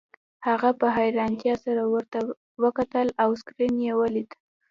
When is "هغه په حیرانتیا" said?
0.47-1.53